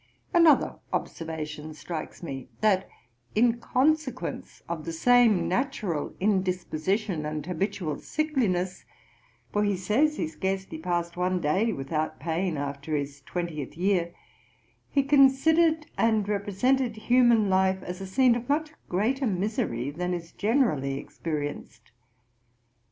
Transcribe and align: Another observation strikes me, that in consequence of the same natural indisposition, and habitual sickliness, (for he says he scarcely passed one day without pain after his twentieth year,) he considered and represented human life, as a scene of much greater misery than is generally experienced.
Another 0.33 0.79
observation 0.91 1.75
strikes 1.75 2.23
me, 2.23 2.49
that 2.61 2.89
in 3.35 3.59
consequence 3.59 4.63
of 4.67 4.83
the 4.83 4.91
same 4.91 5.47
natural 5.47 6.15
indisposition, 6.19 7.23
and 7.23 7.45
habitual 7.45 7.99
sickliness, 7.99 8.83
(for 9.53 9.63
he 9.63 9.77
says 9.77 10.17
he 10.17 10.27
scarcely 10.27 10.79
passed 10.79 11.17
one 11.17 11.39
day 11.39 11.71
without 11.71 12.19
pain 12.19 12.57
after 12.57 12.95
his 12.95 13.21
twentieth 13.27 13.77
year,) 13.77 14.11
he 14.89 15.03
considered 15.03 15.85
and 15.99 16.27
represented 16.27 16.95
human 16.95 17.47
life, 17.47 17.83
as 17.83 18.01
a 18.01 18.07
scene 18.07 18.33
of 18.33 18.49
much 18.49 18.71
greater 18.89 19.27
misery 19.27 19.91
than 19.91 20.15
is 20.15 20.31
generally 20.31 20.97
experienced. 20.97 21.91